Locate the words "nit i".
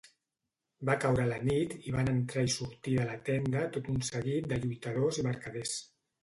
1.49-1.93